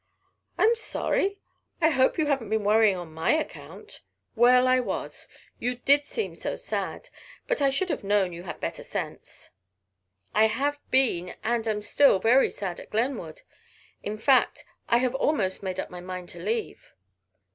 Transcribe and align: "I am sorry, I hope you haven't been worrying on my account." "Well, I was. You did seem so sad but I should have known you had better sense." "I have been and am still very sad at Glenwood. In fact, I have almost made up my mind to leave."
"I 0.57 0.63
am 0.63 0.75
sorry, 0.75 1.37
I 1.79 1.89
hope 1.91 2.17
you 2.17 2.25
haven't 2.25 2.49
been 2.49 2.63
worrying 2.63 2.97
on 2.97 3.13
my 3.13 3.33
account." 3.33 4.01
"Well, 4.35 4.67
I 4.67 4.79
was. 4.79 5.27
You 5.59 5.75
did 5.75 6.07
seem 6.07 6.35
so 6.35 6.55
sad 6.55 7.09
but 7.47 7.61
I 7.61 7.69
should 7.69 7.91
have 7.91 8.03
known 8.03 8.33
you 8.33 8.41
had 8.41 8.59
better 8.59 8.81
sense." 8.81 9.51
"I 10.33 10.45
have 10.47 10.79
been 10.89 11.35
and 11.43 11.67
am 11.67 11.83
still 11.83 12.17
very 12.17 12.49
sad 12.49 12.79
at 12.79 12.89
Glenwood. 12.89 13.43
In 14.01 14.17
fact, 14.17 14.65
I 14.89 14.97
have 14.97 15.13
almost 15.13 15.61
made 15.61 15.79
up 15.79 15.91
my 15.91 16.01
mind 16.01 16.29
to 16.29 16.39
leave." 16.39 16.95